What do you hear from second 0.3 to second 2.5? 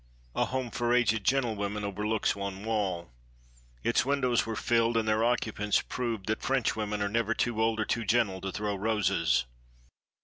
A home for aged gentlewomen overlooks